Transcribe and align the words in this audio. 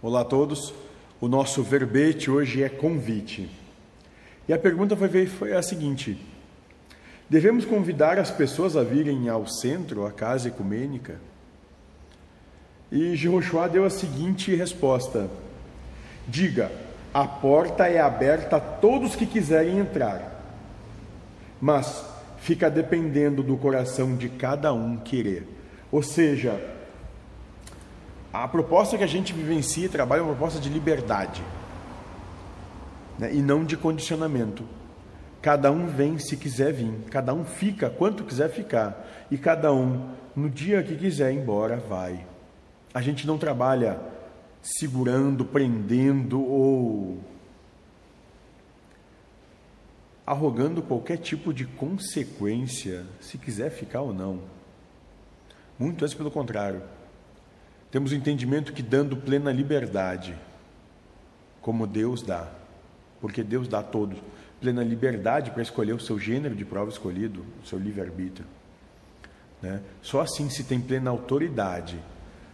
Olá 0.00 0.20
a 0.20 0.24
todos. 0.24 0.72
O 1.20 1.26
nosso 1.26 1.60
verbete 1.60 2.30
hoje 2.30 2.62
é 2.62 2.68
convite. 2.68 3.50
E 4.46 4.52
a 4.52 4.58
pergunta 4.58 4.96
foi, 4.96 5.52
a 5.52 5.60
seguinte: 5.60 6.24
Devemos 7.28 7.64
convidar 7.64 8.16
as 8.16 8.30
pessoas 8.30 8.76
a 8.76 8.84
virem 8.84 9.28
ao 9.28 9.48
centro, 9.48 10.06
à 10.06 10.12
casa 10.12 10.46
ecumênica? 10.46 11.16
E 12.92 13.16
Jehoshua 13.16 13.68
deu 13.68 13.84
a 13.84 13.90
seguinte 13.90 14.54
resposta: 14.54 15.28
Diga, 16.28 16.70
a 17.12 17.26
porta 17.26 17.88
é 17.88 17.98
aberta 17.98 18.58
a 18.58 18.60
todos 18.60 19.16
que 19.16 19.26
quiserem 19.26 19.80
entrar, 19.80 20.44
mas 21.60 22.04
fica 22.38 22.70
dependendo 22.70 23.42
do 23.42 23.56
coração 23.56 24.14
de 24.14 24.28
cada 24.28 24.72
um 24.72 24.96
querer. 24.96 25.44
Ou 25.90 26.04
seja, 26.04 26.77
a 28.32 28.46
proposta 28.46 28.98
que 28.98 29.04
a 29.04 29.08
gente 29.08 29.32
vivencia 29.32 29.88
trabalha 29.88 30.20
é 30.20 30.22
uma 30.22 30.34
proposta 30.34 30.60
de 30.60 30.68
liberdade 30.68 31.42
né? 33.18 33.34
e 33.34 33.42
não 33.42 33.64
de 33.64 33.76
condicionamento. 33.76 34.64
Cada 35.40 35.70
um 35.70 35.86
vem 35.86 36.18
se 36.18 36.36
quiser 36.36 36.72
vir, 36.72 36.92
cada 37.10 37.32
um 37.32 37.44
fica 37.44 37.88
quanto 37.88 38.24
quiser 38.24 38.50
ficar, 38.50 39.06
e 39.30 39.38
cada 39.38 39.72
um, 39.72 40.10
no 40.34 40.50
dia 40.50 40.82
que 40.82 40.96
quiser 40.96 41.32
ir 41.32 41.36
embora, 41.38 41.76
vai. 41.76 42.26
A 42.92 43.00
gente 43.00 43.26
não 43.26 43.38
trabalha 43.38 44.00
segurando, 44.62 45.44
prendendo 45.44 46.40
ou 46.40 47.18
arrogando 50.26 50.82
qualquer 50.82 51.16
tipo 51.16 51.54
de 51.54 51.64
consequência, 51.64 53.06
se 53.20 53.38
quiser 53.38 53.70
ficar 53.70 54.02
ou 54.02 54.12
não. 54.12 54.40
Muito 55.78 56.04
antes 56.04 56.14
pelo 56.14 56.30
contrário. 56.30 56.82
Temos 57.90 58.12
o 58.12 58.14
entendimento 58.14 58.72
que 58.72 58.82
dando 58.82 59.16
plena 59.16 59.50
liberdade, 59.50 60.36
como 61.60 61.86
Deus 61.86 62.22
dá, 62.22 62.48
porque 63.20 63.42
Deus 63.42 63.66
dá 63.66 63.80
a 63.80 63.82
todos 63.82 64.18
plena 64.60 64.82
liberdade 64.82 65.50
para 65.50 65.62
escolher 65.62 65.92
o 65.92 66.00
seu 66.00 66.18
gênero 66.18 66.54
de 66.54 66.64
prova 66.64 66.90
escolhido, 66.90 67.44
o 67.62 67.66
seu 67.66 67.78
livre-arbítrio. 67.78 68.46
Né? 69.62 69.80
Só 70.02 70.20
assim 70.20 70.50
se 70.50 70.64
tem 70.64 70.80
plena 70.80 71.10
autoridade 71.10 71.98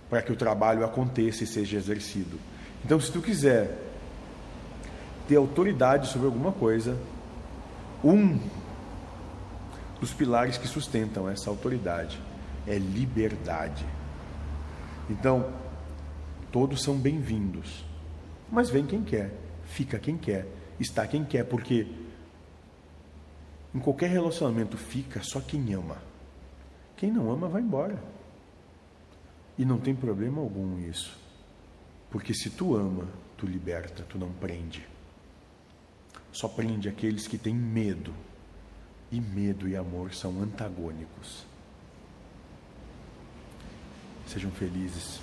para 0.09 0.23
que 0.23 0.33
o 0.33 0.37
trabalho 0.37 0.85
aconteça 0.85 1.45
e 1.45 1.47
seja 1.47 1.77
exercido. 1.77 2.39
Então, 2.85 3.01
se 3.01 3.11
tu 3.11 3.21
quiser 3.21 3.79
ter 5.27 5.37
autoridade 5.37 6.09
sobre 6.09 6.27
alguma 6.27 6.53
coisa, 6.53 6.97
um 8.03 8.39
dos 9.99 10.13
pilares 10.13 10.59
que 10.59 10.69
sustentam 10.69 11.29
essa 11.29 11.49
autoridade 11.49 12.21
é 12.67 12.77
liberdade. 12.77 13.85
Então, 15.09 15.53
todos 16.51 16.83
são 16.83 16.97
bem-vindos, 16.97 17.85
mas 18.51 18.71
vem 18.71 18.87
quem 18.87 19.03
quer, 19.03 19.35
fica 19.65 19.99
quem 19.99 20.17
quer, 20.17 20.47
está 20.81 21.07
quem 21.07 21.25
quer, 21.25 21.45
porque 21.45 21.87
em 23.75 23.79
qualquer 23.81 24.09
relacionamento 24.09 24.79
fica 24.79 25.21
só 25.23 25.41
quem 25.41 25.75
ama. 25.75 25.99
Quem 26.97 27.13
não 27.13 27.31
ama 27.31 27.49
vai 27.49 27.61
embora. 27.61 28.03
E 29.59 29.65
não 29.65 29.79
tem 29.79 29.95
problema 29.95 30.41
algum 30.41 30.79
isso. 30.79 31.19
Porque 32.11 32.33
se 32.33 32.49
tu 32.49 32.75
ama, 32.75 33.07
tu 33.37 33.47
liberta, 33.47 34.05
tu 34.05 34.17
não 34.17 34.33
prende. 34.33 34.87
Só 36.33 36.49
prende 36.49 36.89
aqueles 36.89 37.27
que 37.27 37.37
têm 37.37 37.55
medo. 37.55 38.15
E 39.13 39.21
medo 39.21 39.69
e 39.69 39.77
amor 39.77 40.15
são 40.15 40.41
antagônicos. 40.41 41.45
Sejam 44.35 44.51
felizes. 44.51 45.21